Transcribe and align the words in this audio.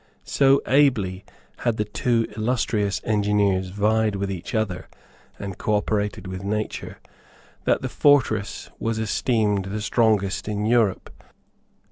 So 0.25 0.63
ably 0.65 1.23
had 1.57 1.77
the 1.77 1.85
two 1.85 2.25
illustrious 2.35 3.01
engineers 3.03 3.69
vied 3.69 4.15
with 4.15 4.31
each 4.31 4.55
other 4.55 4.87
and 5.37 5.59
cooperated 5.59 6.25
with 6.25 6.43
nature 6.43 6.97
that 7.65 7.83
the 7.83 7.87
fortress 7.87 8.71
was 8.79 8.97
esteemed 8.97 9.65
the 9.65 9.79
strongest 9.79 10.47
in 10.47 10.65
Europe. 10.65 11.11